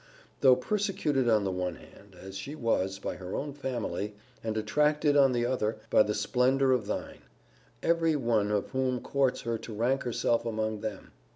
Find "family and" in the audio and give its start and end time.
3.53-4.57